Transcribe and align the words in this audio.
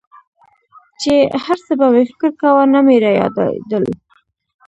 چې 1.01 1.13
هرڅه 1.43 1.73
به 1.79 1.87
مې 1.93 2.03
فکر 2.09 2.29
کاوه 2.41 2.63
نه 2.73 2.79
مې 2.85 2.95
رايادېدل. 3.05 3.85